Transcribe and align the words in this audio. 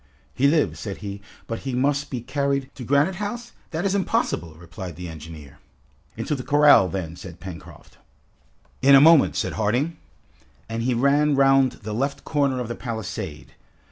"He 0.33 0.47
lives," 0.47 0.79
said 0.79 0.97
he, 1.05 1.21
"but 1.45 1.59
he 1.59 1.75
must 1.75 2.09
be 2.09 2.21
carried" 2.21 2.71
"To 2.73 2.83
Granite 2.83 3.17
House? 3.17 3.51
that 3.69 3.85
is 3.85 3.93
impossible!" 3.93 4.55
replied 4.55 4.95
the 4.95 5.07
engineer. 5.07 5.59
"Into 6.17 6.33
the 6.33 6.41
corral, 6.41 6.87
then!" 6.89 7.15
said 7.15 7.39
Pencroft. 7.39 7.99
"In 8.81 8.95
a 8.95 8.99
moment," 8.99 9.35
said 9.35 9.53
Harding. 9.53 9.97
And 10.67 10.81
he 10.81 10.95
ran 10.95 11.35
round 11.35 11.73
the 11.83 11.93
left 11.93 12.23
corner 12.25 12.59
of 12.59 12.67
the 12.67 12.73
palisade. 12.73 13.53